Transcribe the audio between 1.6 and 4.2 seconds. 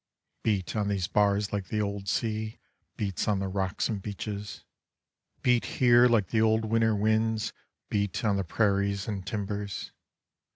the old sea Beats on the rocks and